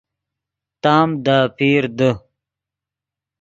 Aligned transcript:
تام 0.83 1.09
دے 1.23 1.35
اپیر 1.47 1.83
دے 1.97 2.09